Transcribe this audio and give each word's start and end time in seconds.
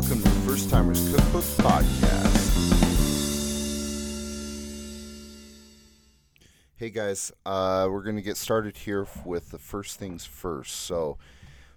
welcome 0.00 0.22
to 0.22 0.30
First 0.30 0.70
Timers 0.70 1.14
Cookbook 1.14 1.44
Podcast. 1.58 2.46
Hey 6.74 6.88
guys, 6.88 7.30
uh, 7.44 7.86
we're 7.90 8.02
going 8.02 8.16
to 8.16 8.22
get 8.22 8.38
started 8.38 8.78
here 8.78 9.06
with 9.26 9.50
the 9.50 9.58
first 9.58 9.98
things 9.98 10.24
first. 10.24 10.74
So, 10.74 11.18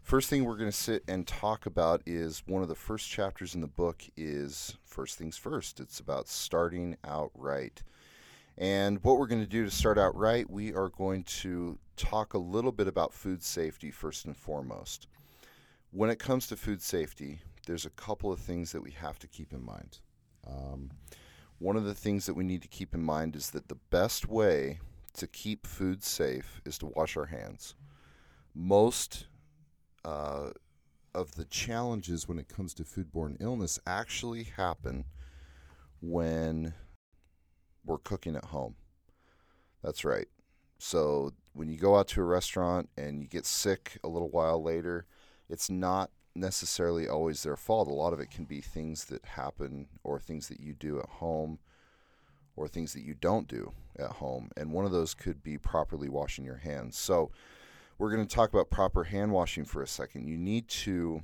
first 0.01 0.29
thing 0.29 0.45
we're 0.45 0.55
going 0.55 0.71
to 0.71 0.77
sit 0.77 1.03
and 1.05 1.27
talk 1.27 1.65
about 1.65 2.01
is 2.05 2.43
one 2.45 2.61
of 2.61 2.69
the 2.69 2.75
first 2.75 3.09
chapters 3.09 3.55
in 3.55 3.59
the 3.59 3.67
book 3.67 4.01
is 4.15 4.77
First 4.85 5.17
Things 5.17 5.35
First. 5.35 5.81
It's 5.81 5.99
about 5.99 6.29
starting 6.29 6.95
out 7.03 7.31
right. 7.35 7.83
And 8.57 9.03
what 9.03 9.19
we're 9.19 9.27
going 9.27 9.43
to 9.43 9.49
do 9.49 9.65
to 9.65 9.71
start 9.71 9.97
out 9.97 10.15
right, 10.15 10.49
we 10.49 10.73
are 10.73 10.87
going 10.87 11.23
to 11.23 11.77
talk 11.97 12.33
a 12.33 12.37
little 12.37 12.71
bit 12.71 12.87
about 12.87 13.13
food 13.13 13.43
safety 13.43 13.91
first 13.91 14.23
and 14.23 14.37
foremost. 14.37 15.07
When 15.91 16.09
it 16.09 16.19
comes 16.19 16.47
to 16.47 16.55
food 16.55 16.81
safety, 16.81 17.41
there's 17.65 17.85
a 17.85 17.91
couple 17.91 18.31
of 18.31 18.39
things 18.39 18.71
that 18.71 18.81
we 18.81 18.91
have 18.91 19.19
to 19.19 19.27
keep 19.27 19.53
in 19.53 19.63
mind. 19.63 19.99
Um, 20.45 20.91
one 21.59 21.77
of 21.77 21.85
the 21.85 21.93
things 21.93 22.25
that 22.25 22.33
we 22.33 22.43
need 22.43 22.61
to 22.61 22.67
keep 22.67 22.93
in 22.93 23.01
mind 23.01 23.35
is 23.35 23.51
that 23.51 23.69
the 23.69 23.77
best 23.89 24.27
way 24.27 24.79
to 25.13 25.27
keep 25.27 25.65
food 25.65 26.03
safe 26.03 26.61
is 26.65 26.77
to 26.79 26.87
wash 26.87 27.15
our 27.15 27.27
hands. 27.27 27.75
Most 28.53 29.27
uh, 30.03 30.49
of 31.13 31.35
the 31.35 31.45
challenges 31.45 32.27
when 32.27 32.39
it 32.39 32.49
comes 32.49 32.73
to 32.73 32.83
foodborne 32.83 33.37
illness 33.39 33.79
actually 33.85 34.43
happen 34.43 35.05
when 36.01 36.73
we're 37.85 37.97
cooking 37.97 38.35
at 38.35 38.45
home. 38.45 38.75
That's 39.83 40.03
right. 40.03 40.27
So 40.79 41.31
when 41.53 41.69
you 41.69 41.77
go 41.77 41.97
out 41.97 42.07
to 42.09 42.21
a 42.21 42.25
restaurant 42.25 42.89
and 42.97 43.21
you 43.21 43.27
get 43.27 43.45
sick 43.45 43.99
a 44.03 44.07
little 44.07 44.29
while 44.29 44.61
later, 44.61 45.05
it's 45.49 45.69
not 45.69 46.09
necessarily 46.35 47.07
always 47.07 47.43
their 47.43 47.55
fault. 47.55 47.87
A 47.87 47.93
lot 47.93 48.13
of 48.13 48.19
it 48.19 48.31
can 48.31 48.45
be 48.45 48.61
things 48.61 49.05
that 49.05 49.23
happen 49.25 49.87
or 50.03 50.19
things 50.19 50.47
that 50.49 50.59
you 50.59 50.73
do 50.73 50.99
at 50.99 51.07
home 51.07 51.59
or 52.55 52.67
things 52.67 52.93
that 52.93 53.03
you 53.03 53.13
don't 53.13 53.47
do 53.47 53.71
at 53.97 54.11
home. 54.11 54.49
And 54.57 54.71
one 54.71 54.85
of 54.85 54.91
those 54.91 55.13
could 55.13 55.43
be 55.43 55.57
properly 55.57 56.09
washing 56.09 56.45
your 56.45 56.57
hands. 56.57 56.97
So 56.97 57.31
we're 57.97 58.13
going 58.13 58.25
to 58.25 58.35
talk 58.35 58.51
about 58.51 58.69
proper 58.69 59.05
hand 59.05 59.31
washing 59.31 59.65
for 59.65 59.81
a 59.81 59.87
second. 59.87 60.27
You 60.27 60.37
need 60.37 60.67
to, 60.69 61.21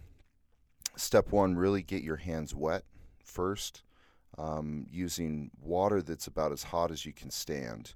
step 0.95 1.31
one, 1.31 1.55
really 1.55 1.81
get 1.81 2.03
your 2.03 2.17
hands 2.17 2.53
wet 2.53 2.83
first 3.23 3.83
um, 4.37 4.85
using 4.89 5.51
water 5.61 6.01
that's 6.01 6.27
about 6.27 6.51
as 6.51 6.63
hot 6.63 6.91
as 6.91 7.05
you 7.05 7.13
can 7.13 7.31
stand. 7.31 7.93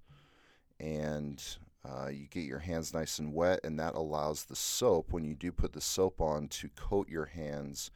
And 0.79 1.41
uh, 1.85 2.07
you 2.07 2.27
get 2.27 2.45
your 2.45 2.59
hands 2.59 2.93
nice 2.93 3.19
and 3.19 3.33
wet, 3.33 3.59
and 3.63 3.77
that 3.79 3.95
allows 3.95 4.45
the 4.45 4.55
soap, 4.55 5.11
when 5.11 5.25
you 5.25 5.35
do 5.35 5.51
put 5.51 5.73
the 5.73 5.81
soap 5.81 6.21
on, 6.21 6.47
to 6.47 6.69
coat 6.69 7.09
your 7.09 7.25
hands 7.25 7.91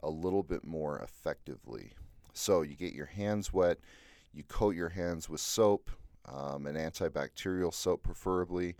a 0.00 0.10
little 0.10 0.42
bit 0.42 0.64
more 0.64 0.98
effectively. 0.98 1.92
So 2.32 2.62
you 2.62 2.74
get 2.74 2.94
your 2.94 3.06
hands 3.06 3.52
wet, 3.52 3.78
you 4.32 4.42
coat 4.42 4.74
your 4.74 4.88
hands 4.90 5.28
with 5.28 5.40
soap, 5.40 5.90
um, 6.24 6.66
an 6.66 6.74
antibacterial 6.74 7.72
soap 7.72 8.02
preferably, 8.02 8.74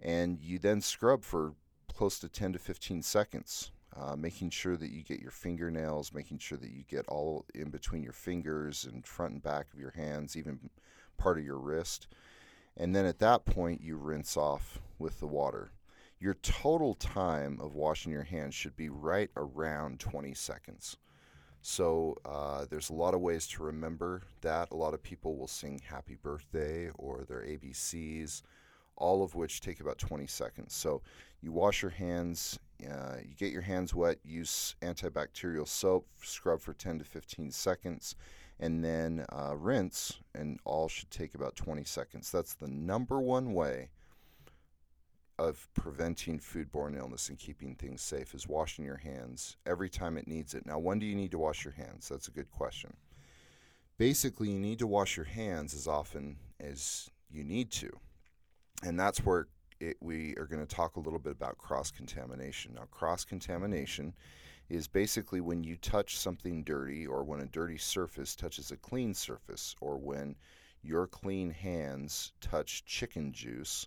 and 0.00 0.40
you 0.40 0.58
then 0.58 0.80
scrub 0.80 1.22
for 1.22 1.54
close 1.92 2.18
to 2.18 2.28
10 2.28 2.54
to 2.54 2.58
15 2.58 3.02
seconds. 3.02 3.70
Uh, 3.96 4.16
making 4.16 4.50
sure 4.50 4.76
that 4.76 4.90
you 4.90 5.04
get 5.04 5.20
your 5.20 5.30
fingernails, 5.30 6.12
making 6.12 6.36
sure 6.38 6.58
that 6.58 6.72
you 6.72 6.82
get 6.88 7.06
all 7.06 7.44
in 7.54 7.70
between 7.70 8.02
your 8.02 8.12
fingers 8.12 8.84
and 8.84 9.06
front 9.06 9.34
and 9.34 9.42
back 9.42 9.66
of 9.72 9.78
your 9.78 9.92
hands, 9.92 10.36
even 10.36 10.58
part 11.16 11.38
of 11.38 11.44
your 11.44 11.58
wrist. 11.58 12.08
And 12.76 12.94
then 12.94 13.06
at 13.06 13.20
that 13.20 13.44
point, 13.44 13.80
you 13.80 13.96
rinse 13.96 14.36
off 14.36 14.80
with 14.98 15.20
the 15.20 15.26
water. 15.26 15.70
Your 16.18 16.34
total 16.34 16.94
time 16.94 17.58
of 17.60 17.74
washing 17.74 18.10
your 18.12 18.22
hands 18.24 18.54
should 18.54 18.76
be 18.76 18.88
right 18.88 19.30
around 19.36 20.00
20 20.00 20.34
seconds. 20.34 20.96
So 21.62 22.16
uh, 22.24 22.66
there's 22.68 22.90
a 22.90 22.94
lot 22.94 23.14
of 23.14 23.20
ways 23.20 23.46
to 23.48 23.62
remember 23.62 24.22
that. 24.42 24.70
A 24.70 24.76
lot 24.76 24.94
of 24.94 25.02
people 25.02 25.36
will 25.36 25.48
sing 25.48 25.80
happy 25.84 26.16
birthday 26.20 26.90
or 26.96 27.24
their 27.24 27.40
ABCs, 27.40 28.42
all 28.96 29.22
of 29.22 29.34
which 29.34 29.60
take 29.60 29.80
about 29.80 29.98
20 29.98 30.26
seconds. 30.26 30.74
So 30.74 31.02
you 31.40 31.52
wash 31.52 31.82
your 31.82 31.90
hands, 31.90 32.58
uh, 32.82 33.16
you 33.22 33.34
get 33.34 33.52
your 33.52 33.62
hands 33.62 33.94
wet, 33.94 34.18
use 34.24 34.76
antibacterial 34.82 35.66
soap, 35.66 36.06
scrub 36.22 36.60
for 36.60 36.74
10 36.74 36.98
to 36.98 37.04
15 37.04 37.50
seconds 37.50 38.14
and 38.60 38.84
then 38.84 39.24
uh, 39.30 39.54
rinse, 39.56 40.20
and 40.34 40.58
all 40.64 40.88
should 40.88 41.10
take 41.10 41.34
about 41.34 41.56
20 41.56 41.84
seconds. 41.84 42.30
That's 42.30 42.54
the 42.54 42.68
number 42.68 43.20
one 43.20 43.52
way 43.52 43.88
of 45.38 45.68
preventing 45.74 46.38
foodborne 46.38 46.96
illness 46.96 47.28
and 47.28 47.38
keeping 47.38 47.74
things 47.74 48.00
safe 48.00 48.34
is 48.34 48.46
washing 48.46 48.84
your 48.84 48.98
hands 48.98 49.56
every 49.66 49.88
time 49.88 50.16
it 50.16 50.28
needs 50.28 50.54
it. 50.54 50.64
Now, 50.64 50.78
when 50.78 50.98
do 51.00 51.06
you 51.06 51.16
need 51.16 51.32
to 51.32 51.38
wash 51.38 51.64
your 51.64 51.74
hands? 51.74 52.08
That's 52.08 52.28
a 52.28 52.32
good 52.32 52.50
question. 52.50 52.94
Basically, 53.98 54.50
you 54.50 54.58
need 54.58 54.78
to 54.78 54.86
wash 54.86 55.16
your 55.16 55.26
hands 55.26 55.74
as 55.74 55.88
often 55.88 56.36
as 56.60 57.10
you 57.30 57.42
need 57.42 57.70
to. 57.72 57.90
And 58.84 58.98
that's 58.98 59.24
where 59.24 59.48
it, 59.80 59.96
we 60.00 60.34
are 60.36 60.46
going 60.46 60.64
to 60.64 60.74
talk 60.74 60.96
a 60.96 61.00
little 61.00 61.18
bit 61.18 61.32
about 61.32 61.58
cross 61.58 61.90
contamination. 61.90 62.74
Now, 62.74 62.84
cross 62.90 63.24
contamination 63.24 64.14
is 64.68 64.88
basically 64.88 65.40
when 65.40 65.62
you 65.62 65.76
touch 65.76 66.16
something 66.18 66.64
dirty 66.64 67.06
or 67.06 67.22
when 67.22 67.40
a 67.40 67.46
dirty 67.46 67.78
surface 67.78 68.34
touches 68.34 68.70
a 68.70 68.76
clean 68.76 69.14
surface 69.14 69.74
or 69.80 69.98
when 69.98 70.36
your 70.82 71.06
clean 71.06 71.50
hands 71.50 72.32
touch 72.40 72.84
chicken 72.84 73.32
juice 73.32 73.86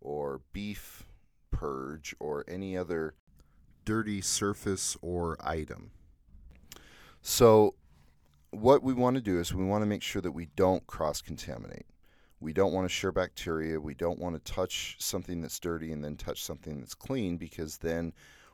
or 0.00 0.40
beef 0.52 1.04
purge 1.50 2.14
or 2.18 2.44
any 2.48 2.76
other 2.76 3.14
dirty 3.84 4.20
surface 4.20 4.96
or 5.02 5.36
item. 5.40 5.90
So, 7.20 7.74
what 8.50 8.82
we 8.82 8.92
want 8.92 9.16
to 9.16 9.22
do 9.22 9.38
is 9.38 9.54
we 9.54 9.64
want 9.64 9.82
to 9.82 9.86
make 9.86 10.02
sure 10.02 10.20
that 10.20 10.32
we 10.32 10.46
don't 10.56 10.86
cross 10.86 11.22
contaminate. 11.22 11.86
We 12.40 12.52
don't 12.52 12.72
want 12.72 12.84
to 12.84 12.92
share 12.92 13.12
bacteria. 13.12 13.80
We 13.80 13.94
don't 13.94 14.18
want 14.18 14.34
to 14.34 14.52
touch 14.52 14.96
something 14.98 15.40
that's 15.40 15.60
dirty 15.60 15.92
and 15.92 16.04
then 16.04 16.16
touch 16.16 16.42
something 16.42 16.80
that's 16.80 16.94
clean 16.94 17.36
because 17.36 17.78
then 17.78 18.12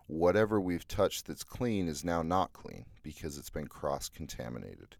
whatever 0.08 0.58
we've 0.58 0.88
touched 0.88 1.26
that's 1.26 1.44
clean 1.44 1.86
is 1.86 2.02
now 2.02 2.22
not 2.22 2.52
clean 2.52 2.86
because 3.02 3.38
it's 3.38 3.50
been 3.50 3.68
cross 3.68 4.08
contaminated. 4.08 4.96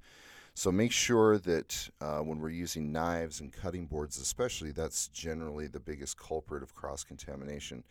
So 0.55 0.71
make 0.71 0.93
sure 0.93 1.39
that 1.39 1.89
uh, 2.01 2.19
when 2.19 2.41
we're 2.41 2.51
using 2.51 2.93
knives 2.93 3.41
and 3.41 3.53
cutting 3.53 3.87
boards, 3.87 4.19
especially, 4.19 4.71
that's 4.71 5.09
generally 5.09 5.67
the 5.67 5.81
biggest 5.81 6.19
culprit 6.19 6.63
of 6.63 6.75
cross 6.75 7.05
contamination. 7.05 7.85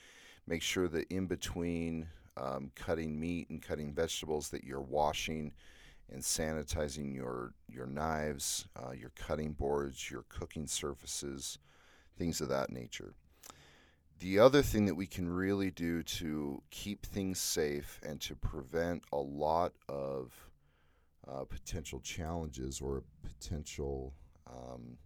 Make 0.45 0.61
sure 0.61 0.87
that 0.89 1.09
in 1.09 1.25
between 1.27 2.07
um, 2.35 2.71
cutting 2.75 3.19
meat 3.19 3.49
and 3.49 3.61
cutting 3.61 3.93
vegetables, 3.93 4.49
that 4.49 4.63
you're 4.63 4.81
washing 4.81 5.53
and 6.11 6.21
sanitizing 6.21 7.15
your 7.15 7.53
your 7.67 7.87
knives, 7.87 8.67
uh, 8.75 8.91
your 8.91 9.11
cutting 9.15 9.53
boards, 9.53 10.11
your 10.11 10.23
cooking 10.29 10.67
surfaces, 10.67 11.57
things 12.17 12.41
of 12.41 12.49
that 12.49 12.69
nature 12.69 13.13
the 14.19 14.39
other 14.39 14.61
thing 14.61 14.85
that 14.85 14.95
we 14.95 15.05
can 15.05 15.29
really 15.29 15.71
do 15.71 16.01
to 16.01 16.61
keep 16.71 17.05
things 17.05 17.39
safe 17.39 17.99
and 18.03 18.19
to 18.21 18.35
prevent 18.35 19.03
a 19.11 19.17
lot 19.17 19.73
of 19.87 20.33
uh, 21.27 21.43
potential 21.43 21.99
challenges 21.99 22.81
or 22.81 23.03
potential 23.23 24.13
um, 24.47 24.97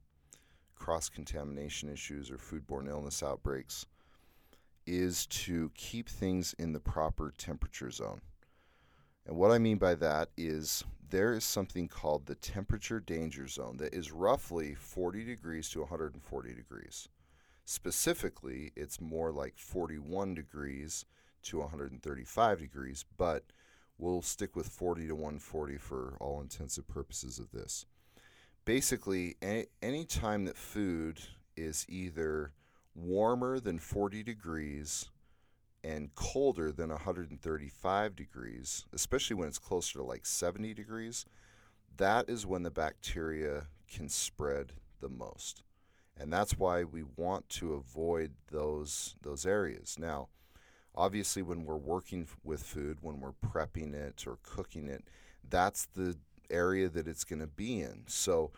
cross 0.75 1.09
contamination 1.09 1.89
issues 1.89 2.31
or 2.31 2.37
foodborne 2.37 2.87
illness 2.87 3.21
outbreaks 3.21 3.85
is 4.87 5.25
to 5.27 5.71
keep 5.75 6.09
things 6.09 6.55
in 6.57 6.73
the 6.73 6.79
proper 6.79 7.33
temperature 7.37 7.91
zone. 7.91 8.21
And 9.27 9.37
what 9.37 9.51
I 9.51 9.59
mean 9.59 9.77
by 9.77 9.95
that 9.95 10.29
is 10.37 10.83
there 11.09 11.33
is 11.33 11.43
something 11.43 11.87
called 11.87 12.25
the 12.25 12.35
temperature 12.35 12.99
danger 12.99 13.47
zone 13.47 13.77
that 13.77 13.93
is 13.93 14.11
roughly 14.11 14.73
40 14.73 15.23
degrees 15.23 15.69
to 15.69 15.81
140 15.81 16.53
degrees. 16.53 17.07
Specifically, 17.65 18.71
it's 18.75 18.99
more 18.99 19.31
like 19.31 19.57
41 19.57 20.35
degrees 20.35 21.05
to 21.43 21.59
135 21.59 22.59
degrees, 22.59 23.05
but 23.17 23.43
we'll 23.97 24.21
stick 24.21 24.55
with 24.55 24.67
40 24.67 25.07
to 25.07 25.15
140 25.15 25.77
for 25.77 26.17
all 26.19 26.41
intensive 26.41 26.87
purposes 26.87 27.39
of 27.39 27.51
this. 27.51 27.85
Basically, 28.65 29.35
any, 29.41 30.05
time 30.05 30.45
that 30.45 30.57
food 30.57 31.21
is 31.55 31.85
either 31.89 32.51
warmer 32.93 33.59
than 33.59 33.79
40 33.79 34.23
degrees 34.23 35.09
and 35.83 36.13
colder 36.13 36.71
than 36.71 36.89
135 36.89 38.15
degrees, 38.15 38.85
especially 38.93 39.35
when 39.35 39.47
it's 39.47 39.57
closer 39.57 39.99
to 39.99 40.03
like 40.03 40.25
70 40.25 40.73
degrees, 40.73 41.25
that 41.97 42.29
is 42.29 42.45
when 42.45 42.63
the 42.63 42.71
bacteria 42.71 43.67
can 43.87 44.09
spread 44.09 44.73
the 44.99 45.09
most 45.09 45.63
and 46.21 46.31
that's 46.31 46.57
why 46.57 46.83
we 46.83 47.03
want 47.15 47.49
to 47.49 47.73
avoid 47.73 48.31
those 48.51 49.15
those 49.23 49.45
areas. 49.45 49.97
Now, 49.97 50.29
obviously, 50.95 51.41
when 51.41 51.65
we're 51.65 51.75
working 51.75 52.27
with 52.43 52.61
food, 52.61 52.99
when 53.01 53.19
we're 53.19 53.33
prepping 53.33 53.93
it 53.93 54.25
or 54.27 54.37
cooking 54.43 54.87
it, 54.87 55.03
that's 55.49 55.87
the 55.95 56.15
area 56.51 56.89
that 56.89 57.07
it's 57.07 57.23
going 57.23 57.39
to 57.39 57.47
be 57.47 57.81
in. 57.81 58.03
So 58.07 58.51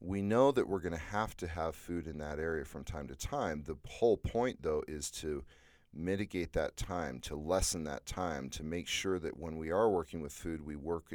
we 0.00 0.22
know 0.22 0.52
that 0.52 0.68
we're 0.68 0.80
going 0.80 0.94
to 0.94 0.98
have 0.98 1.36
to 1.38 1.46
have 1.46 1.76
food 1.76 2.06
in 2.06 2.18
that 2.18 2.38
area 2.38 2.64
from 2.64 2.82
time 2.82 3.08
to 3.08 3.14
time. 3.14 3.64
The 3.66 3.76
whole 3.88 4.16
point, 4.16 4.62
though, 4.62 4.82
is 4.88 5.10
to 5.12 5.44
mitigate 5.92 6.54
that 6.54 6.76
time, 6.76 7.20
to 7.20 7.36
lessen 7.36 7.84
that 7.84 8.06
time, 8.06 8.48
to 8.50 8.64
make 8.64 8.88
sure 8.88 9.18
that 9.18 9.38
when 9.38 9.58
we 9.58 9.70
are 9.70 9.90
working 9.90 10.22
with 10.22 10.32
food, 10.32 10.64
we 10.64 10.76
work 10.76 11.12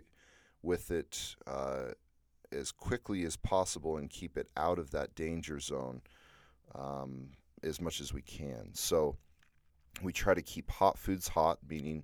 with 0.61 0.91
it 0.91 1.35
uh, 1.47 1.89
as 2.51 2.71
quickly 2.71 3.23
as 3.23 3.35
possible 3.35 3.97
and 3.97 4.09
keep 4.09 4.37
it 4.37 4.47
out 4.55 4.79
of 4.79 4.91
that 4.91 5.15
danger 5.15 5.59
zone 5.59 6.01
um, 6.75 7.29
as 7.63 7.81
much 7.81 7.99
as 8.01 8.13
we 8.13 8.21
can. 8.21 8.69
So 8.73 9.17
we 10.01 10.13
try 10.13 10.33
to 10.33 10.41
keep 10.41 10.69
hot 10.69 10.97
foods 10.97 11.27
hot, 11.27 11.59
meaning 11.67 12.03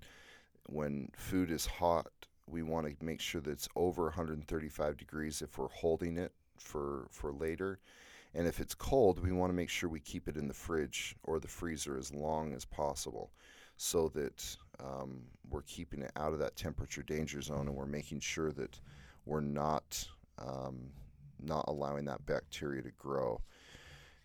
when 0.69 1.09
food 1.15 1.51
is 1.51 1.65
hot, 1.65 2.07
we 2.47 2.61
want 2.63 2.87
to 2.87 3.05
make 3.05 3.21
sure 3.21 3.41
that 3.41 3.51
it's 3.51 3.69
over 3.75 4.03
135 4.03 4.97
degrees 4.97 5.41
if 5.41 5.57
we're 5.57 5.69
holding 5.69 6.17
it 6.17 6.31
for 6.57 7.07
for 7.09 7.31
later. 7.31 7.79
And 8.35 8.47
if 8.47 8.59
it's 8.59 8.73
cold, 8.73 9.19
we 9.19 9.31
want 9.31 9.51
to 9.51 9.55
make 9.55 9.69
sure 9.69 9.89
we 9.89 9.99
keep 9.99 10.27
it 10.27 10.37
in 10.37 10.47
the 10.47 10.53
fridge 10.53 11.15
or 11.23 11.39
the 11.39 11.47
freezer 11.47 11.97
as 11.97 12.11
long 12.11 12.53
as 12.53 12.65
possible 12.65 13.31
so 13.77 14.07
that 14.09 14.57
um, 14.79 15.21
we're 15.49 15.61
keeping 15.63 16.01
it 16.01 16.11
out 16.15 16.33
of 16.33 16.39
that 16.39 16.55
temperature 16.55 17.03
danger 17.03 17.41
zone 17.41 17.67
and 17.67 17.75
we're 17.75 17.85
making 17.85 18.19
sure 18.19 18.51
that 18.51 18.79
we're 19.25 19.41
not 19.41 20.07
um, 20.39 20.91
not 21.41 21.65
allowing 21.68 22.06
that 22.06 22.25
bacteria 22.25 22.81
to 22.81 22.91
grow. 22.91 23.41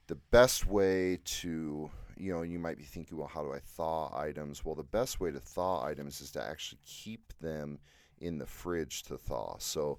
The 0.06 0.16
best 0.30 0.66
way 0.66 1.18
to, 1.24 1.90
you 2.16 2.32
know, 2.32 2.42
you 2.42 2.58
might 2.58 2.78
be 2.78 2.84
thinking, 2.84 3.18
well, 3.18 3.28
how 3.28 3.42
do 3.42 3.52
I 3.52 3.58
thaw 3.58 4.16
items? 4.18 4.64
Well, 4.64 4.74
the 4.74 4.82
best 4.82 5.20
way 5.20 5.30
to 5.30 5.40
thaw 5.40 5.84
items 5.84 6.20
is 6.20 6.30
to 6.32 6.42
actually 6.42 6.80
keep 6.86 7.32
them 7.40 7.78
in 8.20 8.38
the 8.38 8.46
fridge 8.46 9.02
to 9.04 9.18
thaw. 9.18 9.56
So, 9.58 9.98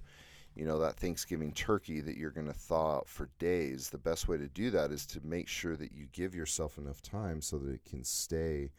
you 0.56 0.64
know, 0.64 0.80
that 0.80 0.96
Thanksgiving 0.96 1.52
turkey 1.52 2.00
that 2.00 2.16
you're 2.16 2.30
going 2.32 2.48
to 2.48 2.52
thaw 2.52 2.96
out 2.96 3.08
for 3.08 3.30
days, 3.38 3.88
the 3.88 3.98
best 3.98 4.26
way 4.26 4.36
to 4.36 4.48
do 4.48 4.70
that 4.70 4.90
is 4.90 5.06
to 5.06 5.20
make 5.22 5.46
sure 5.48 5.76
that 5.76 5.92
you 5.92 6.06
give 6.12 6.34
yourself 6.34 6.76
enough 6.76 7.02
time 7.02 7.40
so 7.40 7.56
that 7.58 7.72
it 7.72 7.84
can 7.88 8.02
stay 8.02 8.72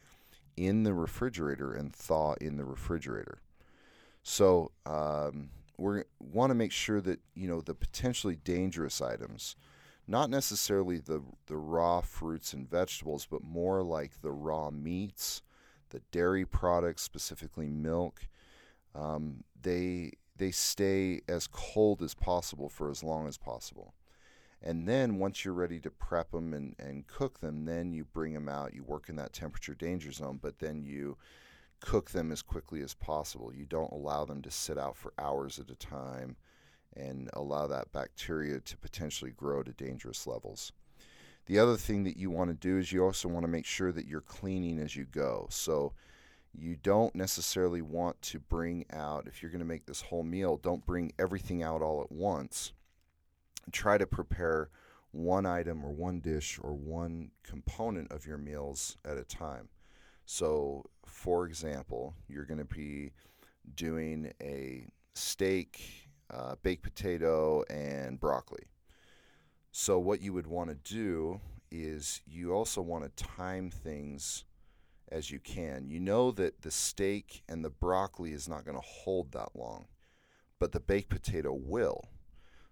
in 0.56 0.82
the 0.82 0.92
refrigerator 0.92 1.72
and 1.72 1.94
thaw 1.94 2.34
in 2.34 2.56
the 2.56 2.64
refrigerator. 2.64 3.40
So, 4.22 4.70
um, 4.84 5.48
we 5.82 6.02
want 6.20 6.50
to 6.50 6.54
make 6.54 6.72
sure 6.72 7.00
that, 7.00 7.20
you 7.34 7.48
know, 7.48 7.60
the 7.60 7.74
potentially 7.74 8.36
dangerous 8.36 9.00
items, 9.00 9.56
not 10.06 10.30
necessarily 10.30 10.98
the, 10.98 11.22
the 11.46 11.56
raw 11.56 12.00
fruits 12.00 12.52
and 12.52 12.70
vegetables, 12.70 13.26
but 13.26 13.42
more 13.42 13.82
like 13.82 14.20
the 14.20 14.30
raw 14.30 14.70
meats, 14.70 15.42
the 15.90 16.00
dairy 16.10 16.44
products, 16.44 17.02
specifically 17.02 17.68
milk, 17.68 18.28
um, 18.94 19.44
they 19.60 20.12
they 20.36 20.50
stay 20.50 21.20
as 21.28 21.46
cold 21.46 22.02
as 22.02 22.14
possible 22.14 22.68
for 22.68 22.90
as 22.90 23.04
long 23.04 23.28
as 23.28 23.36
possible. 23.36 23.94
And 24.62 24.88
then 24.88 25.18
once 25.18 25.44
you're 25.44 25.54
ready 25.54 25.78
to 25.80 25.90
prep 25.90 26.30
them 26.30 26.54
and, 26.54 26.74
and 26.78 27.06
cook 27.06 27.40
them, 27.40 27.64
then 27.64 27.92
you 27.92 28.04
bring 28.04 28.32
them 28.32 28.48
out. 28.48 28.74
You 28.74 28.82
work 28.82 29.08
in 29.08 29.16
that 29.16 29.32
temperature 29.32 29.74
danger 29.74 30.12
zone, 30.12 30.38
but 30.40 30.58
then 30.58 30.84
you 30.84 31.16
cook 31.82 32.10
them 32.10 32.32
as 32.32 32.42
quickly 32.42 32.80
as 32.80 32.94
possible. 32.94 33.52
You 33.52 33.66
don't 33.66 33.92
allow 33.92 34.24
them 34.24 34.40
to 34.42 34.50
sit 34.50 34.78
out 34.78 34.96
for 34.96 35.12
hours 35.18 35.58
at 35.58 35.70
a 35.70 35.74
time 35.74 36.36
and 36.96 37.28
allow 37.34 37.66
that 37.66 37.92
bacteria 37.92 38.60
to 38.60 38.76
potentially 38.78 39.32
grow 39.32 39.62
to 39.62 39.72
dangerous 39.72 40.26
levels. 40.26 40.72
The 41.46 41.58
other 41.58 41.76
thing 41.76 42.04
that 42.04 42.16
you 42.16 42.30
want 42.30 42.50
to 42.50 42.54
do 42.54 42.78
is 42.78 42.92
you 42.92 43.04
also 43.04 43.28
want 43.28 43.44
to 43.44 43.50
make 43.50 43.66
sure 43.66 43.90
that 43.92 44.06
you're 44.06 44.20
cleaning 44.20 44.78
as 44.78 44.94
you 44.94 45.04
go. 45.04 45.48
So 45.50 45.92
you 46.54 46.76
don't 46.76 47.14
necessarily 47.14 47.82
want 47.82 48.20
to 48.22 48.38
bring 48.38 48.84
out, 48.92 49.26
if 49.26 49.42
you're 49.42 49.50
going 49.50 49.58
to 49.58 49.66
make 49.66 49.86
this 49.86 50.02
whole 50.02 50.22
meal, 50.22 50.58
don't 50.58 50.86
bring 50.86 51.12
everything 51.18 51.62
out 51.62 51.82
all 51.82 52.00
at 52.02 52.12
once. 52.12 52.72
Try 53.72 53.98
to 53.98 54.06
prepare 54.06 54.68
one 55.10 55.46
item 55.46 55.84
or 55.84 55.90
one 55.90 56.20
dish 56.20 56.60
or 56.62 56.74
one 56.74 57.30
component 57.42 58.12
of 58.12 58.26
your 58.26 58.38
meals 58.38 58.98
at 59.04 59.18
a 59.18 59.24
time. 59.24 59.68
So, 60.24 60.84
for 61.06 61.46
example, 61.46 62.14
you're 62.28 62.44
going 62.44 62.58
to 62.58 62.64
be 62.64 63.12
doing 63.74 64.32
a 64.40 64.86
steak, 65.14 66.08
uh, 66.30 66.56
baked 66.62 66.82
potato, 66.82 67.64
and 67.70 68.18
broccoli. 68.18 68.64
So, 69.72 69.98
what 69.98 70.20
you 70.20 70.32
would 70.32 70.46
want 70.46 70.70
to 70.70 70.94
do 70.94 71.40
is 71.70 72.20
you 72.26 72.52
also 72.52 72.82
want 72.82 73.04
to 73.04 73.24
time 73.24 73.70
things 73.70 74.44
as 75.10 75.30
you 75.30 75.40
can. 75.40 75.88
You 75.88 76.00
know 76.00 76.30
that 76.32 76.62
the 76.62 76.70
steak 76.70 77.42
and 77.48 77.64
the 77.64 77.70
broccoli 77.70 78.32
is 78.32 78.48
not 78.48 78.64
going 78.64 78.76
to 78.76 78.86
hold 78.86 79.32
that 79.32 79.50
long, 79.54 79.86
but 80.58 80.72
the 80.72 80.80
baked 80.80 81.10
potato 81.10 81.52
will. 81.52 82.04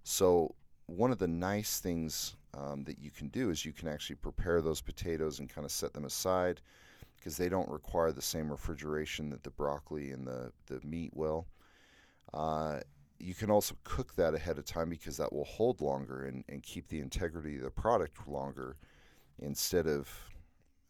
So, 0.03 0.55
one 0.87 1.12
of 1.12 1.19
the 1.19 1.29
nice 1.29 1.79
things 1.79 2.37
um, 2.55 2.85
that 2.85 2.99
you 2.99 3.11
can 3.11 3.29
do 3.29 3.50
is 3.50 3.64
you 3.64 3.73
can 3.73 3.88
actually 3.88 4.17
prepare 4.17 4.61
those 4.61 4.81
potatoes 4.81 5.38
and 5.38 5.49
kind 5.49 5.64
of 5.64 5.70
set 5.70 5.93
them 5.93 6.05
aside 6.05 6.61
because 7.20 7.37
they 7.37 7.50
don't 7.50 7.69
require 7.69 8.11
the 8.11 8.22
same 8.22 8.50
refrigeration 8.50 9.28
that 9.28 9.44
the 9.44 9.50
broccoli 9.50 10.11
and 10.11 10.26
the, 10.26 10.50
the 10.67 10.81
meat 10.84 11.12
will. 11.14 11.46
Uh, 12.32 12.81
you 13.19 13.34
can 13.34 13.50
also 13.50 13.76
cook 13.84 14.17
that 14.17 14.34
ahead 14.34 14.56
of 14.56 14.64
time 14.64 14.88
because 14.88 15.19
that 15.19 15.32
will 15.32 15.44
hold 15.44 15.82
longer 15.82 16.25
and, 16.25 16.43
and 16.49 16.62
keep 16.62 16.88
the 16.88 17.00
integrity 17.00 17.56
of 17.56 17.62
the 17.62 17.70
product 17.70 18.26
longer 18.26 18.76
instead 19.40 19.87
of 19.87 20.08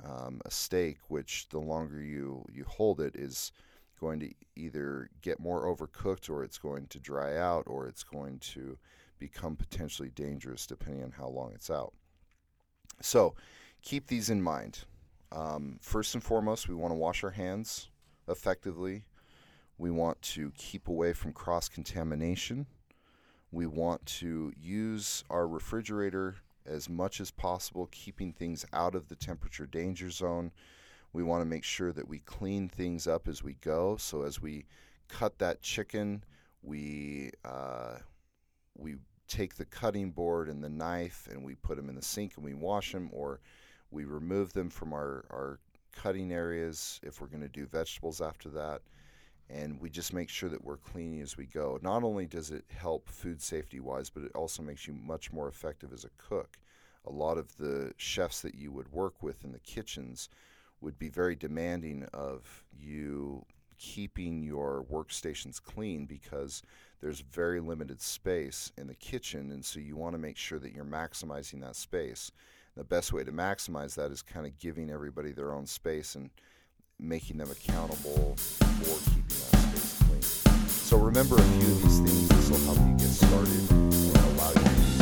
um, 0.04 0.40
a 0.44 0.50
steak, 0.50 0.98
which 1.08 1.48
the 1.50 1.58
longer 1.58 2.00
you, 2.00 2.44
you 2.52 2.64
hold 2.64 3.00
it 3.00 3.16
is 3.16 3.50
going 4.00 4.20
to 4.20 4.30
either 4.56 5.10
get 5.22 5.40
more 5.40 5.64
overcooked 5.64 6.30
or 6.30 6.44
it's 6.44 6.58
going 6.58 6.86
to 6.86 7.00
dry 7.00 7.36
out 7.36 7.64
or 7.66 7.86
it's 7.86 8.04
going 8.04 8.38
to 8.38 8.78
become 9.18 9.56
potentially 9.56 10.10
dangerous 10.14 10.66
depending 10.66 11.02
on 11.02 11.10
how 11.10 11.28
long 11.28 11.52
it's 11.52 11.70
out. 11.70 11.92
So 13.02 13.34
keep 13.82 14.06
these 14.06 14.30
in 14.30 14.40
mind. 14.40 14.84
Um, 15.32 15.78
first 15.80 16.14
and 16.14 16.22
foremost, 16.22 16.68
we 16.68 16.74
want 16.74 16.92
to 16.92 16.96
wash 16.96 17.22
our 17.22 17.30
hands 17.30 17.88
effectively. 18.28 19.04
We 19.78 19.90
want 19.90 20.20
to 20.22 20.52
keep 20.56 20.88
away 20.88 21.12
from 21.12 21.32
cross 21.32 21.68
contamination. 21.68 22.66
We 23.52 23.66
want 23.66 24.04
to 24.06 24.52
use 24.60 25.24
our 25.30 25.46
refrigerator 25.46 26.36
as 26.66 26.88
much 26.88 27.20
as 27.20 27.30
possible, 27.30 27.88
keeping 27.90 28.32
things 28.32 28.64
out 28.72 28.94
of 28.94 29.08
the 29.08 29.16
temperature 29.16 29.66
danger 29.66 30.10
zone. 30.10 30.52
We 31.12 31.22
want 31.22 31.40
to 31.40 31.46
make 31.46 31.64
sure 31.64 31.92
that 31.92 32.08
we 32.08 32.20
clean 32.20 32.68
things 32.68 33.06
up 33.08 33.26
as 33.26 33.42
we 33.42 33.54
go. 33.54 33.96
So 33.96 34.22
as 34.22 34.40
we 34.40 34.66
cut 35.08 35.38
that 35.38 35.62
chicken, 35.62 36.24
we 36.62 37.30
uh, 37.44 37.96
we 38.76 38.96
take 39.26 39.54
the 39.54 39.64
cutting 39.64 40.10
board 40.10 40.48
and 40.48 40.62
the 40.62 40.68
knife 40.68 41.28
and 41.30 41.44
we 41.44 41.54
put 41.54 41.76
them 41.76 41.88
in 41.88 41.94
the 41.94 42.02
sink 42.02 42.36
and 42.36 42.44
we 42.44 42.54
wash 42.54 42.92
them, 42.92 43.08
or 43.12 43.40
we 43.90 44.04
remove 44.04 44.52
them 44.52 44.70
from 44.70 44.92
our, 44.92 45.24
our 45.30 45.58
cutting 45.94 46.32
areas 46.32 47.00
if 47.02 47.20
we're 47.20 47.26
going 47.26 47.42
to 47.42 47.48
do 47.48 47.66
vegetables 47.66 48.20
after 48.20 48.48
that 48.50 48.82
and 49.52 49.80
we 49.80 49.90
just 49.90 50.12
make 50.12 50.28
sure 50.28 50.48
that 50.48 50.64
we're 50.64 50.76
cleaning 50.76 51.20
as 51.20 51.36
we 51.36 51.46
go. 51.46 51.78
Not 51.82 52.04
only 52.04 52.26
does 52.26 52.50
it 52.50 52.64
help 52.68 53.08
food 53.08 53.42
safety 53.42 53.80
wise, 53.80 54.08
but 54.08 54.22
it 54.22 54.32
also 54.34 54.62
makes 54.62 54.86
you 54.86 54.94
much 54.94 55.32
more 55.32 55.48
effective 55.48 55.92
as 55.92 56.04
a 56.04 56.10
cook. 56.18 56.58
A 57.06 57.10
lot 57.10 57.38
of 57.38 57.56
the 57.56 57.92
chefs 57.96 58.42
that 58.42 58.54
you 58.54 58.70
would 58.72 58.92
work 58.92 59.22
with 59.22 59.44
in 59.44 59.52
the 59.52 59.58
kitchens 59.58 60.28
would 60.80 60.98
be 60.98 61.08
very 61.08 61.34
demanding 61.34 62.06
of 62.12 62.64
you 62.78 63.44
keeping 63.78 64.42
your 64.42 64.84
workstations 64.90 65.60
clean 65.62 66.04
because 66.04 66.62
there's 67.00 67.20
very 67.20 67.60
limited 67.60 68.00
space 68.00 68.70
in 68.76 68.86
the 68.86 68.94
kitchen, 68.94 69.50
and 69.50 69.64
so 69.64 69.80
you 69.80 69.96
want 69.96 70.14
to 70.14 70.18
make 70.18 70.36
sure 70.36 70.58
that 70.58 70.72
you're 70.72 70.84
maximizing 70.84 71.60
that 71.62 71.76
space 71.76 72.30
the 72.76 72.84
best 72.84 73.12
way 73.12 73.24
to 73.24 73.32
maximize 73.32 73.94
that 73.96 74.10
is 74.10 74.22
kind 74.22 74.46
of 74.46 74.58
giving 74.58 74.90
everybody 74.90 75.32
their 75.32 75.52
own 75.52 75.66
space 75.66 76.14
and 76.14 76.30
making 76.98 77.38
them 77.38 77.50
accountable 77.50 78.36
for 78.36 79.10
keeping 79.10 79.24
that 79.28 79.76
space 79.76 80.02
clean. 80.06 80.22
So 80.68 80.98
remember 80.98 81.36
a 81.36 81.42
few 81.42 81.72
of 81.72 81.82
these 81.82 81.98
things. 81.98 82.28
This 82.28 82.50
will 82.50 82.74
help 82.74 82.88
you 82.88 82.96
get 82.96 83.08
started 83.08 83.70
and 83.70 84.16
allow 84.16 84.50
you 84.50 84.99